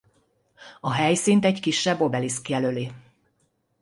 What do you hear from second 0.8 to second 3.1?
helyszínt egy kisebb obeliszk jelöli.